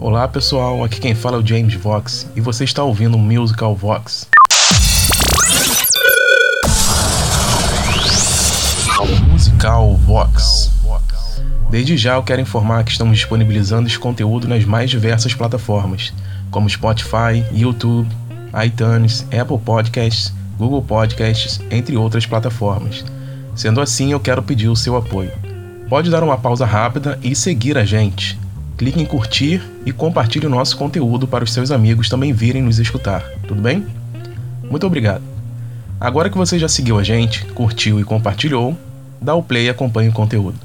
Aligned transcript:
Olá 0.00 0.28
pessoal, 0.28 0.84
aqui 0.84 1.00
quem 1.00 1.12
fala 1.12 1.38
é 1.38 1.40
o 1.40 1.44
James 1.44 1.74
Vox 1.74 2.30
e 2.36 2.40
você 2.40 2.62
está 2.62 2.84
ouvindo 2.84 3.16
o 3.16 3.18
Musical 3.18 3.74
Vox. 3.74 4.28
Musical 9.28 9.96
Vox. 9.96 10.70
Desde 11.68 11.96
já 11.96 12.14
eu 12.14 12.22
quero 12.22 12.40
informar 12.40 12.84
que 12.84 12.92
estamos 12.92 13.18
disponibilizando 13.18 13.88
esse 13.88 13.98
conteúdo 13.98 14.46
nas 14.46 14.64
mais 14.64 14.88
diversas 14.88 15.34
plataformas, 15.34 16.14
como 16.52 16.70
Spotify, 16.70 17.44
YouTube, 17.52 18.08
iTunes, 18.64 19.26
Apple 19.36 19.58
Podcasts, 19.58 20.32
Google 20.56 20.82
Podcasts, 20.82 21.60
entre 21.72 21.96
outras 21.96 22.24
plataformas. 22.24 23.04
Sendo 23.56 23.80
assim, 23.80 24.12
eu 24.12 24.20
quero 24.20 24.44
pedir 24.44 24.68
o 24.68 24.76
seu 24.76 24.96
apoio. 24.96 25.32
Pode 25.88 26.08
dar 26.08 26.22
uma 26.22 26.38
pausa 26.38 26.64
rápida 26.64 27.18
e 27.20 27.34
seguir 27.34 27.76
a 27.76 27.84
gente 27.84 28.38
clique 28.78 29.02
em 29.02 29.04
curtir 29.04 29.60
e 29.84 29.90
compartilhe 29.92 30.46
o 30.46 30.50
nosso 30.50 30.76
conteúdo 30.76 31.26
para 31.26 31.42
os 31.42 31.52
seus 31.52 31.72
amigos 31.72 32.08
também 32.08 32.32
virem 32.32 32.62
nos 32.62 32.78
escutar, 32.78 33.24
tudo 33.46 33.60
bem? 33.60 33.84
Muito 34.70 34.86
obrigado. 34.86 35.22
Agora 36.00 36.30
que 36.30 36.38
você 36.38 36.56
já 36.60 36.68
seguiu 36.68 36.96
a 36.96 37.02
gente, 37.02 37.44
curtiu 37.46 37.98
e 37.98 38.04
compartilhou, 38.04 38.78
dá 39.20 39.34
o 39.34 39.42
play 39.42 39.66
e 39.66 39.68
acompanhe 39.68 40.08
o 40.08 40.12
conteúdo. 40.12 40.56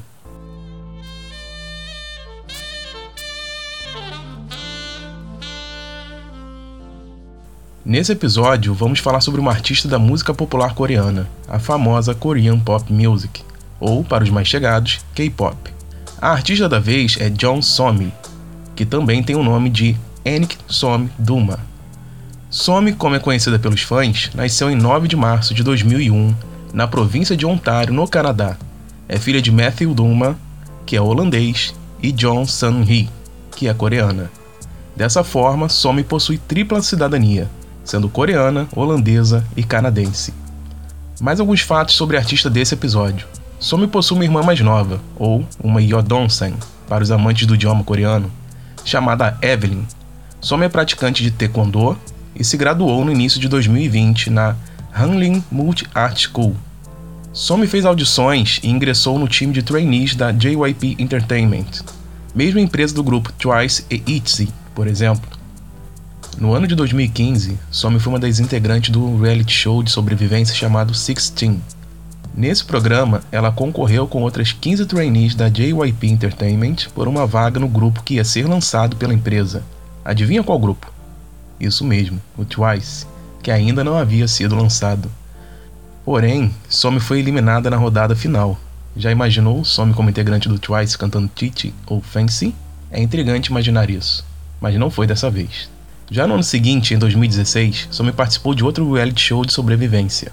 Nesse 7.83 8.11
episódio, 8.11 8.75
vamos 8.75 8.99
falar 8.99 9.21
sobre 9.21 9.41
uma 9.41 9.51
artista 9.51 9.89
da 9.89 9.97
música 9.97 10.33
popular 10.33 10.75
coreana, 10.75 11.27
a 11.49 11.57
famosa 11.57 12.13
Korean 12.13 12.59
Pop 12.59 12.93
Music, 12.93 13.43
ou, 13.79 14.03
para 14.03 14.23
os 14.23 14.29
mais 14.29 14.47
chegados, 14.47 15.01
K-pop. 15.15 15.73
A 16.23 16.31
artista 16.31 16.69
da 16.69 16.79
vez 16.79 17.17
é 17.19 17.29
John 17.29 17.61
Somi, 17.61 18.09
que 18.77 18.85
também 18.85 19.21
tem 19.21 19.35
o 19.35 19.43
nome 19.43 19.69
de 19.69 19.97
Enik 20.23 20.55
Somi 20.69 21.11
Duma. 21.19 21.59
Somi, 22.49 22.93
como 22.93 23.15
é 23.15 23.19
conhecida 23.19 23.59
pelos 23.59 23.81
fãs, 23.81 24.31
nasceu 24.33 24.71
em 24.71 24.75
9 24.77 25.09
de 25.09 25.17
março 25.17 25.53
de 25.53 25.61
2001, 25.63 26.33
na 26.73 26.87
província 26.87 27.35
de 27.35 27.45
Ontário, 27.45 27.93
no 27.93 28.07
Canadá. 28.07 28.55
É 29.05 29.19
filha 29.19 29.41
de 29.41 29.51
Matthew 29.51 29.93
Duma, 29.93 30.37
que 30.85 30.95
é 30.95 31.01
holandês, 31.01 31.75
e 32.01 32.09
John 32.09 32.45
Sun-hee, 32.45 33.09
que 33.53 33.67
é 33.67 33.73
coreana. 33.73 34.31
Dessa 34.95 35.25
forma, 35.25 35.67
Somi 35.67 36.05
possui 36.05 36.37
tripla 36.37 36.81
cidadania, 36.81 37.49
sendo 37.83 38.07
coreana, 38.07 38.65
holandesa 38.73 39.45
e 39.57 39.61
canadense. 39.61 40.33
Mais 41.19 41.41
alguns 41.41 41.59
fatos 41.59 41.95
sobre 41.95 42.15
a 42.15 42.21
artista 42.21 42.49
desse 42.49 42.75
episódio. 42.75 43.27
Somi 43.63 43.87
possui 43.87 44.17
uma 44.17 44.25
irmã 44.25 44.43
mais 44.43 44.59
nova, 44.59 44.99
ou 45.15 45.47
uma 45.63 45.81
Yodonsan, 45.81 46.51
para 46.85 47.01
os 47.01 47.11
amantes 47.11 47.47
do 47.47 47.55
idioma 47.55 47.81
coreano, 47.81 48.29
chamada 48.83 49.37
Evelyn. 49.41 49.85
Somi 50.41 50.65
é 50.65 50.69
praticante 50.69 51.23
de 51.23 51.31
Taekwondo 51.31 51.97
e 52.35 52.43
se 52.43 52.57
graduou 52.57 53.05
no 53.05 53.11
início 53.13 53.39
de 53.39 53.47
2020 53.47 54.29
na 54.31 54.57
Hanlin 54.93 55.41
Multi 55.49 55.87
Art 55.95 56.27
School. 56.27 56.57
Somi 57.31 57.65
fez 57.65 57.85
audições 57.85 58.59
e 58.61 58.69
ingressou 58.69 59.17
no 59.17 59.29
time 59.29 59.53
de 59.53 59.63
trainees 59.63 60.13
da 60.13 60.33
JYP 60.33 60.97
Entertainment, 60.99 61.85
mesma 62.35 62.59
empresa 62.59 62.93
do 62.93 63.01
grupo 63.01 63.31
Twice 63.31 63.85
e 63.89 64.03
ITZY, 64.05 64.49
por 64.75 64.87
exemplo. 64.87 65.31
No 66.37 66.53
ano 66.53 66.67
de 66.67 66.75
2015, 66.75 67.57
Somi 67.71 67.97
foi 67.97 68.11
uma 68.11 68.19
das 68.19 68.39
integrantes 68.39 68.89
do 68.89 69.21
reality 69.21 69.53
show 69.53 69.81
de 69.81 69.89
sobrevivência 69.89 70.53
chamado 70.53 70.93
Sixteen, 70.93 71.61
Nesse 72.35 72.65
programa, 72.65 73.21
ela 73.31 73.51
concorreu 73.51 74.07
com 74.07 74.23
outras 74.23 74.51
15 74.51 74.87
trainees 74.87 75.35
da 75.35 75.49
JYP 75.49 76.07
Entertainment 76.07 76.89
por 76.95 77.07
uma 77.07 77.27
vaga 77.27 77.59
no 77.59 77.67
grupo 77.67 78.01
que 78.01 78.15
ia 78.15 78.25
ser 78.25 78.47
lançado 78.47 78.95
pela 78.95 79.13
empresa. 79.13 79.63
Adivinha 80.03 80.43
qual 80.43 80.57
grupo? 80.57 80.91
Isso 81.59 81.85
mesmo, 81.85 82.19
o 82.35 82.43
Twice, 82.43 83.05
que 83.43 83.51
ainda 83.51 83.83
não 83.83 83.95
havia 83.95 84.27
sido 84.27 84.55
lançado. 84.55 85.11
Porém, 86.03 86.51
Somi 86.67 86.99
foi 86.99 87.19
eliminada 87.19 87.69
na 87.69 87.77
rodada 87.77 88.15
final. 88.15 88.59
Já 88.97 89.11
imaginou 89.11 89.63
Somi 89.63 89.93
como 89.93 90.09
integrante 90.09 90.49
do 90.49 90.57
Twice 90.57 90.97
cantando 90.97 91.29
Titi 91.33 91.71
ou 91.85 92.01
Fancy? 92.01 92.55
É 92.89 92.99
intrigante 92.99 93.51
imaginar 93.51 93.91
isso, 93.91 94.25
mas 94.59 94.75
não 94.75 94.89
foi 94.89 95.05
dessa 95.05 95.29
vez. 95.29 95.69
Já 96.09 96.25
no 96.25 96.33
ano 96.33 96.43
seguinte, 96.43 96.95
em 96.95 96.97
2016, 96.97 97.89
Somi 97.91 98.11
participou 98.11 98.55
de 98.55 98.63
outro 98.63 98.91
reality 98.91 99.21
show 99.21 99.45
de 99.45 99.53
sobrevivência, 99.53 100.31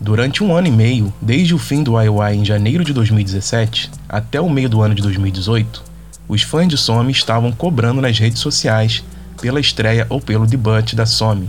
Durante 0.00 0.42
um 0.42 0.54
ano 0.54 0.68
e 0.68 0.70
meio, 0.70 1.12
desde 1.20 1.54
o 1.54 1.58
fim 1.58 1.82
do 1.82 2.00
IOI 2.00 2.36
em 2.36 2.44
janeiro 2.44 2.82
de 2.82 2.92
2017 2.94 3.90
até 4.08 4.40
o 4.40 4.48
meio 4.48 4.70
do 4.70 4.80
ano 4.80 4.94
de 4.94 5.02
2018, 5.02 5.82
os 6.26 6.42
fãs 6.42 6.66
de 6.66 6.78
Somi 6.78 7.12
estavam 7.12 7.52
cobrando 7.52 8.00
nas 8.00 8.18
redes 8.18 8.38
sociais 8.40 9.04
pela 9.40 9.60
estreia 9.60 10.06
ou 10.08 10.20
pelo 10.20 10.46
debut 10.46 10.94
da 10.94 11.04
Somi, 11.04 11.48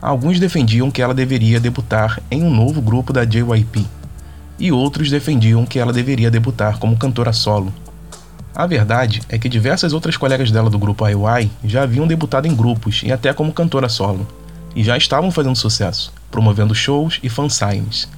Alguns 0.00 0.40
defendiam 0.40 0.90
que 0.90 1.02
ela 1.02 1.12
deveria 1.12 1.60
debutar 1.60 2.20
em 2.30 2.42
um 2.42 2.54
novo 2.54 2.80
grupo 2.80 3.12
da 3.12 3.24
JYP, 3.24 3.86
e 4.58 4.72
outros 4.72 5.10
defendiam 5.10 5.66
que 5.66 5.78
ela 5.78 5.92
deveria 5.92 6.30
debutar 6.30 6.78
como 6.78 6.96
cantora 6.96 7.32
solo. 7.32 7.72
A 8.54 8.66
verdade 8.66 9.20
é 9.28 9.38
que 9.38 9.48
diversas 9.48 9.92
outras 9.92 10.16
colegas 10.16 10.50
dela 10.50 10.70
do 10.70 10.78
grupo 10.78 11.06
IOI 11.06 11.50
já 11.64 11.82
haviam 11.82 12.06
debutado 12.06 12.48
em 12.48 12.54
grupos 12.54 13.02
e 13.04 13.12
até 13.12 13.32
como 13.32 13.52
cantora 13.52 13.88
solo, 13.88 14.26
e 14.74 14.82
já 14.82 14.96
estavam 14.96 15.30
fazendo 15.30 15.56
sucesso, 15.56 16.12
promovendo 16.30 16.74
shows 16.74 17.20
e 17.22 17.28
fansigns. 17.28 18.08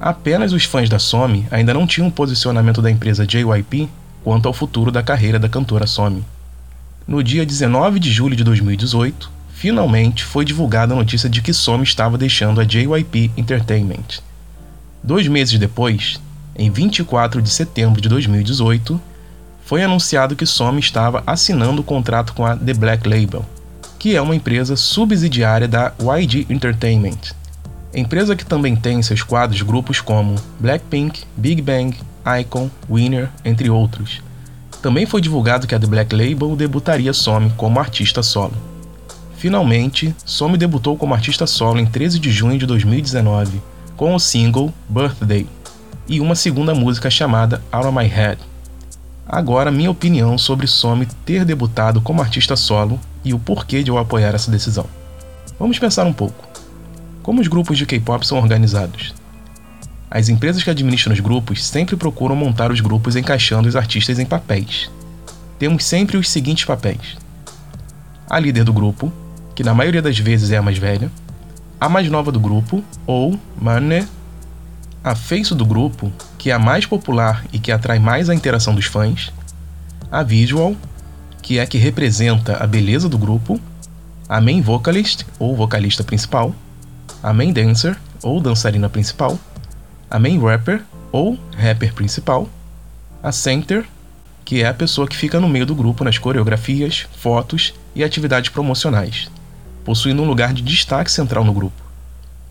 Apenas 0.00 0.52
os 0.52 0.64
fãs 0.64 0.88
da 0.88 0.98
Somi 0.98 1.46
ainda 1.50 1.72
não 1.72 1.86
tinham 1.86 2.10
posicionamento 2.10 2.82
da 2.82 2.90
empresa 2.90 3.26
JYP 3.26 3.88
quanto 4.24 4.46
ao 4.46 4.52
futuro 4.52 4.90
da 4.90 5.02
carreira 5.02 5.38
da 5.38 5.48
cantora 5.48 5.86
Somi. 5.86 6.24
No 7.06 7.22
dia 7.22 7.46
19 7.46 8.00
de 8.00 8.10
julho 8.10 8.36
de 8.36 8.42
2018, 8.42 9.35
finalmente 9.66 10.22
foi 10.22 10.44
divulgada 10.44 10.94
a 10.94 10.96
notícia 10.96 11.28
de 11.28 11.42
que 11.42 11.52
Somi 11.52 11.82
estava 11.82 12.16
deixando 12.16 12.60
a 12.60 12.64
JYP 12.64 13.32
Entertainment. 13.36 14.20
Dois 15.02 15.26
meses 15.26 15.58
depois, 15.58 16.20
em 16.54 16.70
24 16.70 17.42
de 17.42 17.50
setembro 17.50 18.00
de 18.00 18.08
2018, 18.08 19.00
foi 19.64 19.82
anunciado 19.82 20.36
que 20.36 20.46
Somi 20.46 20.78
estava 20.78 21.24
assinando 21.26 21.80
o 21.80 21.84
contrato 21.84 22.32
com 22.32 22.46
a 22.46 22.56
The 22.56 22.74
Black 22.74 23.08
Label, 23.08 23.44
que 23.98 24.14
é 24.14 24.22
uma 24.22 24.36
empresa 24.36 24.76
subsidiária 24.76 25.66
da 25.66 25.92
YG 26.00 26.46
Entertainment, 26.48 27.34
empresa 27.92 28.36
que 28.36 28.46
também 28.46 28.76
tem 28.76 29.02
seus 29.02 29.24
quadros 29.24 29.62
grupos 29.62 30.00
como 30.00 30.36
Blackpink, 30.60 31.24
Big 31.36 31.60
Bang, 31.60 31.98
Icon, 32.40 32.70
Winner, 32.88 33.28
entre 33.44 33.68
outros. 33.68 34.22
Também 34.80 35.06
foi 35.06 35.20
divulgado 35.20 35.66
que 35.66 35.74
a 35.74 35.80
The 35.80 35.88
Black 35.88 36.14
Label 36.14 36.54
debutaria 36.54 37.12
Somi 37.12 37.52
como 37.56 37.80
artista 37.80 38.22
solo. 38.22 38.75
Finalmente, 39.36 40.14
Somi 40.24 40.56
debutou 40.56 40.96
como 40.96 41.14
artista 41.14 41.46
solo 41.46 41.78
em 41.78 41.86
13 41.86 42.18
de 42.18 42.30
junho 42.30 42.58
de 42.58 42.66
2019, 42.66 43.60
com 43.96 44.14
o 44.14 44.18
single 44.18 44.72
Birthday 44.88 45.46
e 46.08 46.20
uma 46.20 46.34
segunda 46.34 46.74
música 46.74 47.10
chamada 47.10 47.62
Out 47.70 47.88
of 47.88 47.96
My 47.96 48.06
Head. 48.06 48.38
Agora, 49.28 49.70
minha 49.70 49.90
opinião 49.90 50.38
sobre 50.38 50.66
Somi 50.66 51.06
ter 51.24 51.44
debutado 51.44 52.00
como 52.00 52.22
artista 52.22 52.56
solo 52.56 52.98
e 53.24 53.34
o 53.34 53.38
porquê 53.38 53.82
de 53.82 53.90
eu 53.90 53.98
apoiar 53.98 54.34
essa 54.34 54.50
decisão. 54.50 54.86
Vamos 55.58 55.78
pensar 55.78 56.06
um 56.06 56.12
pouco. 56.12 56.46
Como 57.22 57.40
os 57.40 57.48
grupos 57.48 57.76
de 57.76 57.84
K-pop 57.84 58.26
são 58.26 58.38
organizados? 58.38 59.14
As 60.10 60.28
empresas 60.28 60.62
que 60.62 60.70
administram 60.70 61.12
os 61.12 61.20
grupos 61.20 61.64
sempre 61.64 61.96
procuram 61.96 62.36
montar 62.36 62.70
os 62.70 62.80
grupos 62.80 63.16
encaixando 63.16 63.68
os 63.68 63.76
artistas 63.76 64.18
em 64.18 64.24
papéis. 64.24 64.88
Temos 65.58 65.84
sempre 65.84 66.16
os 66.16 66.30
seguintes 66.30 66.64
papéis: 66.64 67.16
a 68.30 68.38
líder 68.38 68.62
do 68.62 68.72
grupo, 68.72 69.12
que 69.56 69.64
na 69.64 69.74
maioria 69.74 70.02
das 70.02 70.18
vezes 70.18 70.52
é 70.52 70.58
a 70.58 70.62
mais 70.62 70.76
velha, 70.76 71.10
a 71.80 71.88
mais 71.88 72.08
nova 72.10 72.30
do 72.30 72.38
grupo, 72.38 72.84
ou 73.06 73.40
Manne, 73.60 74.06
a 75.02 75.14
face 75.14 75.54
do 75.54 75.64
grupo, 75.64 76.12
que 76.36 76.50
é 76.50 76.52
a 76.52 76.58
mais 76.58 76.84
popular 76.84 77.42
e 77.52 77.58
que 77.58 77.72
atrai 77.72 77.98
mais 77.98 78.28
a 78.28 78.34
interação 78.34 78.74
dos 78.74 78.84
fãs, 78.84 79.32
a 80.12 80.22
visual, 80.22 80.76
que 81.40 81.58
é 81.58 81.62
a 81.62 81.66
que 81.66 81.78
representa 81.78 82.62
a 82.62 82.66
beleza 82.66 83.08
do 83.08 83.16
grupo, 83.16 83.58
a 84.28 84.40
main 84.42 84.60
vocalist, 84.60 85.24
ou 85.38 85.56
vocalista 85.56 86.04
principal, 86.04 86.54
a 87.22 87.32
main 87.32 87.52
dancer, 87.52 87.96
ou 88.22 88.40
dançarina 88.40 88.90
principal, 88.90 89.38
a 90.10 90.18
main 90.18 90.38
rapper, 90.38 90.82
ou 91.10 91.38
rapper 91.56 91.94
principal, 91.94 92.46
a 93.22 93.32
center, 93.32 93.86
que 94.44 94.62
é 94.62 94.66
a 94.66 94.74
pessoa 94.74 95.08
que 95.08 95.16
fica 95.16 95.40
no 95.40 95.48
meio 95.48 95.64
do 95.64 95.74
grupo 95.74 96.04
nas 96.04 96.18
coreografias, 96.18 97.06
fotos 97.16 97.72
e 97.94 98.04
atividades 98.04 98.50
promocionais, 98.50 99.30
possuindo 99.86 100.20
um 100.20 100.26
lugar 100.26 100.52
de 100.52 100.62
destaque 100.62 101.12
central 101.12 101.44
no 101.44 101.54
grupo. 101.54 101.80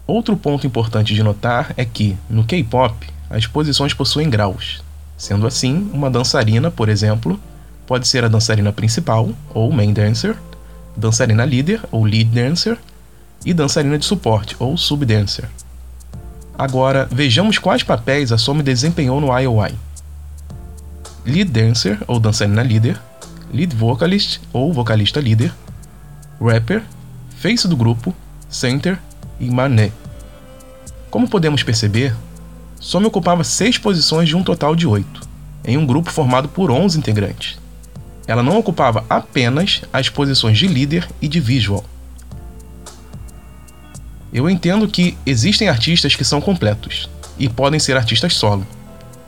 Outro 0.08 0.38
ponto 0.38 0.66
importante 0.66 1.14
de 1.14 1.22
notar 1.22 1.74
é 1.76 1.84
que, 1.84 2.16
no 2.30 2.46
K-pop, 2.46 2.96
as 3.30 3.46
posições 3.46 3.94
possuem 3.94 4.30
graus. 4.30 4.82
Sendo 5.18 5.46
assim, 5.46 5.92
uma 5.94 6.10
dançarina, 6.10 6.72
por 6.72 6.88
exemplo, 6.88 7.38
pode 7.86 8.08
ser 8.08 8.24
a 8.24 8.30
dançarina 8.30 8.72
principal, 8.72 9.30
ou 9.54 9.70
main 9.70 9.92
dancer, 9.92 10.38
dançarina 10.96 11.44
líder, 11.44 11.82
ou 11.92 12.06
lead 12.06 12.30
dancer, 12.30 12.78
e 13.46 13.54
dançarina 13.54 13.98
de 13.98 14.06
suporte, 14.06 14.56
ou 14.58 14.78
sub 14.78 15.06
dancer. 15.06 15.50
Agora, 16.58 17.06
vejamos 17.12 17.58
quais 17.58 17.84
papéis 17.84 18.32
a 18.32 18.38
Somi 18.38 18.64
desempenhou 18.64 19.20
no 19.20 19.38
IOI. 19.38 19.74
Lead 21.26 21.52
dancer, 21.52 22.00
ou 22.08 22.18
dançarina 22.18 22.64
líder, 22.64 22.98
lead 23.54 23.76
vocalist, 23.76 24.40
ou 24.54 24.72
vocalista 24.72 25.20
líder, 25.20 25.54
rapper, 26.40 26.82
face 27.40 27.68
do 27.68 27.78
grupo, 27.78 28.14
center 28.50 29.00
e 29.40 29.50
mané. 29.50 29.92
Como 31.10 31.30
podemos 31.30 31.64
perceber, 31.64 32.16
Somi 32.80 33.06
ocupava 33.06 33.44
seis 33.44 33.78
posições 33.78 34.28
de 34.28 34.36
um 34.36 34.44
total 34.44 34.76
de 34.76 34.86
oito, 34.88 35.22
em 35.64 35.78
um 35.78 35.86
grupo 35.86 36.12
formado 36.12 36.48
por 36.48 36.70
11 36.70 36.98
integrantes 36.98 37.58
ela 38.28 38.42
não 38.42 38.58
ocupava 38.58 39.06
apenas 39.10 39.82
as 39.94 40.10
posições 40.10 40.58
de 40.58 40.68
líder 40.68 41.08
e 41.22 41.28
de 41.28 41.40
visual. 41.40 41.84
Eu 44.34 44.50
entendo 44.50 44.88
que 44.88 45.18
existem 45.26 45.70
artistas 45.70 46.16
que 46.16 46.26
são 46.26 46.42
completos 46.42 47.10
e 47.38 47.48
podem 47.48 47.80
ser 47.80 47.96
artistas 47.96 48.34
solo, 48.34 48.66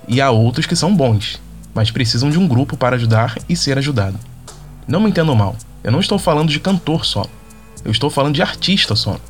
e 0.07 0.19
há 0.19 0.31
outros 0.31 0.65
que 0.65 0.75
são 0.75 0.95
bons, 0.95 1.39
mas 1.73 1.91
precisam 1.91 2.29
de 2.29 2.39
um 2.39 2.47
grupo 2.47 2.75
para 2.75 2.95
ajudar 2.95 3.37
e 3.47 3.55
ser 3.55 3.77
ajudado. 3.77 4.17
Não 4.87 4.99
me 4.99 5.09
entendam 5.09 5.35
mal, 5.35 5.55
eu 5.83 5.91
não 5.91 5.99
estou 5.99 6.17
falando 6.17 6.49
de 6.49 6.59
cantor 6.59 7.05
solo, 7.05 7.29
eu 7.83 7.91
estou 7.91 8.09
falando 8.09 8.35
de 8.35 8.41
artista 8.41 8.95
solo. 8.95 9.21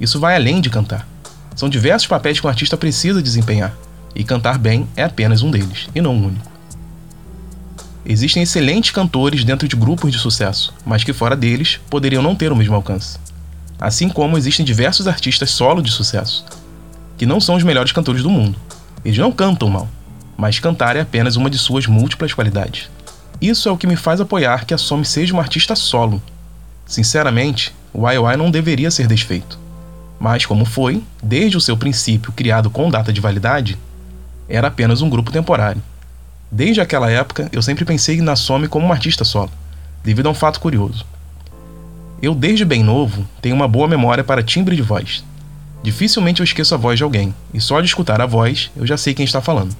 Isso 0.00 0.20
vai 0.20 0.34
além 0.34 0.60
de 0.60 0.70
cantar. 0.70 1.06
São 1.54 1.68
diversos 1.68 2.06
papéis 2.06 2.38
que 2.38 2.46
um 2.46 2.50
artista 2.50 2.76
precisa 2.76 3.22
desempenhar, 3.22 3.74
e 4.14 4.22
cantar 4.24 4.58
bem 4.58 4.88
é 4.96 5.04
apenas 5.04 5.42
um 5.42 5.50
deles, 5.50 5.88
e 5.94 6.00
não 6.00 6.16
o 6.16 6.26
único. 6.26 6.58
Existem 8.06 8.42
excelentes 8.42 8.90
cantores 8.90 9.44
dentro 9.44 9.68
de 9.68 9.76
grupos 9.76 10.10
de 10.10 10.18
sucesso, 10.18 10.72
mas 10.86 11.04
que 11.04 11.12
fora 11.12 11.36
deles 11.36 11.78
poderiam 11.90 12.22
não 12.22 12.34
ter 12.34 12.50
o 12.50 12.56
mesmo 12.56 12.74
alcance. 12.74 13.18
Assim 13.78 14.08
como 14.08 14.38
existem 14.38 14.64
diversos 14.64 15.06
artistas 15.06 15.50
solo 15.50 15.82
de 15.82 15.90
sucesso, 15.90 16.44
que 17.18 17.26
não 17.26 17.40
são 17.40 17.56
os 17.56 17.62
melhores 17.62 17.92
cantores 17.92 18.22
do 18.22 18.30
mundo. 18.30 18.58
Eles 19.04 19.18
não 19.18 19.30
cantam 19.30 19.68
mal, 19.68 19.88
mas 20.36 20.58
cantar 20.58 20.96
é 20.96 21.00
apenas 21.00 21.36
uma 21.36 21.50
de 21.50 21.58
suas 21.58 21.86
múltiplas 21.86 22.32
qualidades. 22.32 22.88
Isso 23.40 23.68
é 23.68 23.72
o 23.72 23.76
que 23.76 23.86
me 23.86 23.94
faz 23.94 24.20
apoiar 24.20 24.64
que 24.64 24.72
a 24.72 24.78
Somi 24.78 25.04
seja 25.04 25.32
uma 25.32 25.42
artista 25.42 25.76
solo. 25.76 26.22
Sinceramente, 26.88 27.74
o 27.92 28.10
IOI 28.10 28.38
não 28.38 28.50
deveria 28.50 28.90
ser 28.90 29.06
desfeito. 29.06 29.58
Mas 30.18 30.46
como 30.46 30.64
foi, 30.64 31.04
desde 31.22 31.58
o 31.58 31.60
seu 31.60 31.76
princípio 31.76 32.32
criado 32.32 32.70
com 32.70 32.88
data 32.88 33.12
de 33.12 33.20
validade, 33.20 33.78
era 34.48 34.68
apenas 34.68 35.02
um 35.02 35.10
grupo 35.10 35.30
temporário. 35.30 35.82
Desde 36.50 36.80
aquela 36.80 37.10
época, 37.10 37.48
eu 37.52 37.60
sempre 37.60 37.84
pensei 37.84 38.22
na 38.22 38.34
Some 38.34 38.68
como 38.68 38.86
uma 38.86 38.94
artista 38.94 39.22
solo, 39.22 39.50
devido 40.02 40.26
a 40.26 40.30
um 40.30 40.34
fato 40.34 40.58
curioso. 40.58 41.04
Eu, 42.22 42.34
desde 42.34 42.64
bem 42.64 42.82
novo, 42.82 43.28
tenho 43.42 43.54
uma 43.54 43.68
boa 43.68 43.86
memória 43.86 44.24
para 44.24 44.42
timbre 44.42 44.74
de 44.74 44.82
voz. 44.82 45.22
Dificilmente 45.82 46.40
eu 46.40 46.44
esqueço 46.44 46.74
a 46.74 46.78
voz 46.78 46.98
de 46.98 47.04
alguém, 47.04 47.34
e 47.52 47.60
só 47.60 47.80
de 47.80 47.86
escutar 47.86 48.20
a 48.20 48.26
voz 48.26 48.70
eu 48.74 48.86
já 48.86 48.96
sei 48.96 49.12
quem 49.12 49.26
está 49.26 49.42
falando. 49.42 49.76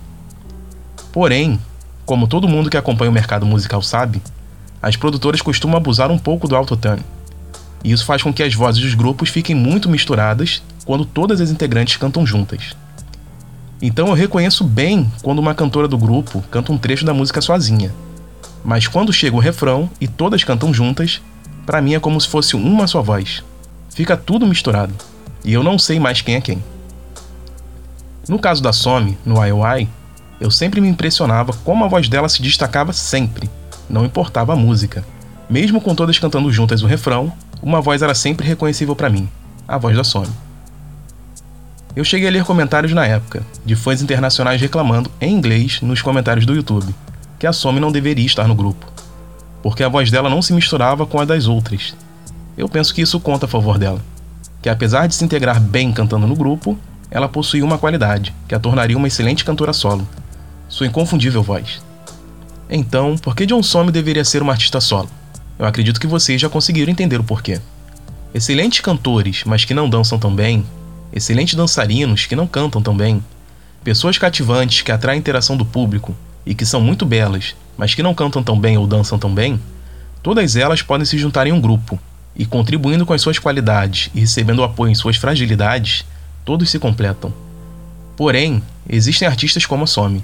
Porém, 1.11 1.59
como 2.05 2.29
todo 2.29 2.47
mundo 2.47 2.71
que 2.71 2.77
acompanha 2.77 3.11
o 3.11 3.15
mercado 3.15 3.47
musical 3.47 3.83
sabe, 3.83 4.23
as 4.83 4.97
produtoras 4.97 5.43
costumam 5.43 5.77
abusar 5.77 6.11
um 6.11 6.19
pouco 6.19 6.49
do 6.49 6.57
autotune. 6.57 7.03
E 7.83 7.93
isso 7.93 8.05
faz 8.05 8.23
com 8.23 8.33
que 8.33 8.43
as 8.43 8.55
vozes 8.55 8.83
dos 8.83 8.95
grupos 8.95 9.29
fiquem 9.29 9.55
muito 9.55 9.89
misturadas 9.89 10.63
quando 10.85 11.05
todas 11.05 11.41
as 11.41 11.51
integrantes 11.51 11.97
cantam 11.97 12.27
juntas. 12.27 12.75
Então 13.81 14.09
eu 14.09 14.15
reconheço 14.15 14.65
bem 14.65 15.11
quando 15.23 15.39
uma 15.39 15.55
cantora 15.55 15.87
do 15.87 15.97
grupo 15.97 16.43
canta 16.51 16.73
um 16.73 16.79
trecho 16.79 17.05
da 17.05 17.15
música 17.15 17.41
sozinha. 17.41 17.95
Mas 18.65 18.89
quando 18.89 19.13
chega 19.13 19.37
o 19.37 19.41
refrão 19.41 19.89
e 20.01 20.09
todas 20.09 20.43
cantam 20.43 20.75
juntas, 20.75 21.21
para 21.65 21.81
mim 21.81 21.95
é 21.95 22.01
como 22.01 22.21
se 22.21 22.29
fosse 22.29 22.57
uma 22.57 22.87
só 22.87 23.01
voz. 23.01 23.45
Fica 23.91 24.17
tudo 24.17 24.47
misturado. 24.47 24.95
E 25.45 25.53
eu 25.53 25.63
não 25.63 25.79
sei 25.79 26.01
mais 26.01 26.21
quem 26.21 26.35
é 26.35 26.41
quem. 26.41 26.63
No 28.29 28.39
caso 28.39 28.63
da 28.63 28.73
Some, 28.73 29.17
no 29.25 29.43
IOI, 29.45 29.89
eu 30.41 30.51
sempre 30.51 30.81
me 30.81 30.89
impressionava 30.89 31.53
como 31.65 31.85
a 31.85 31.89
voz 31.89 32.09
dela 32.09 32.29
se 32.29 32.43
destacava 32.43 32.93
sempre, 32.93 33.49
não 33.89 34.05
importava 34.05 34.53
a 34.53 34.57
música. 34.57 35.05
Mesmo 35.49 35.81
com 35.81 35.95
todas 35.95 36.19
cantando 36.19 36.53
juntas 36.53 36.83
o 36.83 36.87
refrão, 36.87 37.33
uma 37.63 37.81
voz 37.81 38.03
era 38.03 38.15
sempre 38.15 38.47
reconhecível 38.47 38.95
para 38.95 39.09
mim, 39.09 39.29
a 39.67 39.79
voz 39.79 39.97
da 39.97 40.05
Some. 40.05 40.29
Eu 41.97 42.05
cheguei 42.05 42.29
a 42.29 42.31
ler 42.31 42.45
comentários 42.45 42.93
na 42.93 43.07
época, 43.07 43.43
de 43.65 43.75
fãs 43.75 44.03
internacionais 44.03 44.61
reclamando, 44.61 45.11
em 45.21 45.35
inglês, 45.35 45.81
nos 45.81 46.03
comentários 46.03 46.47
do 46.47 46.55
YouTube, 46.55 46.95
que 47.39 47.47
a 47.47 47.53
Somi 47.53 47.81
não 47.81 47.91
deveria 47.91 48.27
estar 48.27 48.47
no 48.47 48.55
grupo, 48.55 48.87
porque 49.63 49.83
a 49.83 49.89
voz 49.89 50.11
dela 50.11 50.31
não 50.31 50.43
se 50.43 50.53
misturava 50.53 51.07
com 51.07 51.19
a 51.19 51.25
das 51.25 51.49
outras. 51.49 51.95
Eu 52.57 52.69
penso 52.69 52.95
que 52.95 53.03
isso 53.03 53.19
conta 53.19 53.47
a 53.47 53.49
favor 53.49 53.79
dela, 53.79 54.01
que 54.63 54.69
apesar 54.69 55.07
de 55.09 55.15
se 55.15 55.25
integrar 55.25 55.61
bem 55.61 55.93
cantando 55.93 56.27
no 56.27 56.37
grupo, 56.37 56.79
ela 57.11 57.29
possuía 57.29 57.65
uma 57.65 57.79
qualidade 57.79 58.35
que 58.47 58.55
a 58.55 58.61
tornaria 58.61 58.97
uma 58.97 59.09
excelente 59.09 59.45
cantora 59.45 59.73
solo, 59.73 60.07
sua 60.69 60.87
inconfundível 60.87 61.43
voz. 61.43 61.81
Então, 62.71 63.17
por 63.17 63.35
que 63.35 63.47
John 63.47 63.63
Somme 63.63 63.91
deveria 63.91 64.25
ser 64.25 64.43
uma 64.43 64.53
artista 64.53 64.81
solo? 64.81 65.09
Eu 65.59 65.65
acredito 65.65 65.99
que 65.99 66.07
vocês 66.07 66.41
já 66.41 66.49
conseguiram 66.49 66.93
entender 66.93 67.19
o 67.19 67.25
porquê. 67.25 67.61
Excelentes 68.35 68.81
cantores, 68.81 69.43
mas 69.47 69.65
que 69.65 69.73
não 69.73 69.89
dançam 69.89 70.19
tão 70.19 70.35
bem, 70.35 70.65
excelentes 71.13 71.55
dançarinos 71.55 72.27
que 72.27 72.37
não 72.37 72.47
cantam 72.47 72.83
tão 72.83 72.95
bem, 72.95 73.25
pessoas 73.83 74.19
cativantes 74.19 74.83
que 74.83 74.93
atraem 74.93 75.17
a 75.17 75.21
interação 75.21 75.57
do 75.57 75.65
público 75.65 76.15
e 76.45 76.55
que 76.55 76.67
são 76.67 76.81
muito 76.81 77.07
belas, 77.07 77.57
mas 77.77 77.95
que 77.95 78.03
não 78.03 78.15
cantam 78.15 78.43
tão 78.43 78.59
bem 78.59 78.77
ou 78.77 78.87
dançam 78.87 79.19
tão 79.19 79.35
bem, 79.35 79.59
todas 80.23 80.55
elas 80.55 80.83
podem 80.83 81.07
se 81.07 81.17
juntar 81.17 81.47
em 81.47 81.53
um 81.53 81.61
grupo 81.61 81.99
e, 82.37 82.45
contribuindo 82.45 83.07
com 83.07 83.15
as 83.15 83.23
suas 83.23 83.39
qualidades 83.39 84.11
e 84.15 84.21
recebendo 84.21 84.63
apoio 84.63 84.93
em 84.93 84.95
suas 84.95 85.17
fragilidades, 85.17 86.05
todos 86.45 86.71
se 86.71 86.79
completam. 86.79 87.33
Porém, 88.15 88.63
existem 88.89 89.27
artistas 89.27 89.65
como 89.65 89.85
a 89.85 89.87
Some, 89.87 90.23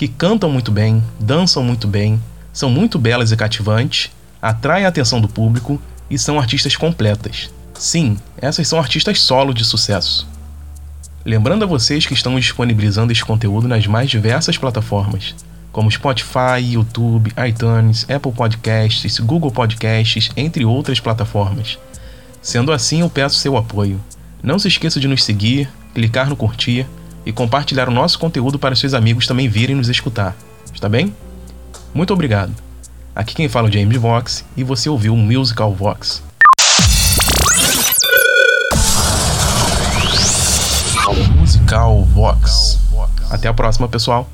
que 0.00 0.08
cantam 0.08 0.50
muito 0.50 0.72
bem, 0.72 1.04
dançam 1.20 1.62
muito 1.62 1.86
bem, 1.86 2.18
são 2.54 2.70
muito 2.70 2.98
belas 2.98 3.32
e 3.32 3.36
cativantes, 3.36 4.10
atraem 4.40 4.86
a 4.86 4.88
atenção 4.88 5.20
do 5.20 5.28
público 5.28 5.78
e 6.08 6.16
são 6.16 6.40
artistas 6.40 6.74
completas. 6.74 7.50
Sim, 7.74 8.16
essas 8.38 8.66
são 8.66 8.78
artistas 8.78 9.20
solo 9.20 9.52
de 9.52 9.62
sucesso. 9.62 10.26
Lembrando 11.22 11.64
a 11.64 11.66
vocês 11.66 12.06
que 12.06 12.14
estamos 12.14 12.42
disponibilizando 12.42 13.12
este 13.12 13.26
conteúdo 13.26 13.68
nas 13.68 13.86
mais 13.86 14.08
diversas 14.08 14.56
plataformas, 14.56 15.34
como 15.70 15.90
Spotify, 15.90 16.62
YouTube, 16.62 17.30
iTunes, 17.46 18.06
Apple 18.08 18.32
Podcasts, 18.32 19.18
Google 19.18 19.50
Podcasts, 19.50 20.30
entre 20.34 20.64
outras 20.64 20.98
plataformas. 20.98 21.78
Sendo 22.40 22.72
assim, 22.72 23.02
eu 23.02 23.10
peço 23.10 23.36
seu 23.36 23.54
apoio. 23.54 24.00
Não 24.42 24.58
se 24.58 24.68
esqueça 24.68 24.98
de 24.98 25.06
nos 25.06 25.22
seguir, 25.22 25.68
clicar 25.92 26.30
no 26.30 26.36
curtir 26.36 26.86
e 27.24 27.32
compartilhar 27.32 27.88
o 27.88 27.92
nosso 27.92 28.18
conteúdo 28.18 28.58
para 28.58 28.74
seus 28.74 28.94
amigos 28.94 29.26
também 29.26 29.48
virem 29.48 29.76
nos 29.76 29.88
escutar. 29.88 30.36
Está 30.72 30.88
bem? 30.88 31.14
Muito 31.92 32.12
obrigado. 32.12 32.52
Aqui 33.14 33.34
quem 33.34 33.48
fala 33.48 33.68
é 33.68 33.70
o 33.70 33.72
James 33.72 33.96
Vox 33.96 34.44
e 34.56 34.64
você 34.64 34.88
ouviu 34.88 35.14
o 35.14 35.16
Musical 35.16 35.74
Vox. 35.74 36.22
Musical 41.36 42.04
Vox. 42.04 42.78
Até 43.30 43.48
a 43.48 43.54
próxima, 43.54 43.88
pessoal. 43.88 44.28